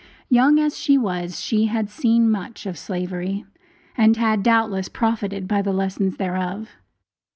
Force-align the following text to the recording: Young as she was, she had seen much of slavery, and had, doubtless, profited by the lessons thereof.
Young 0.29 0.57
as 0.57 0.79
she 0.79 0.97
was, 0.97 1.39
she 1.39 1.65
had 1.67 1.87
seen 1.87 2.27
much 2.31 2.65
of 2.65 2.75
slavery, 2.75 3.45
and 3.95 4.17
had, 4.17 4.41
doubtless, 4.41 4.89
profited 4.89 5.47
by 5.47 5.61
the 5.61 5.71
lessons 5.73 6.17
thereof. 6.17 6.69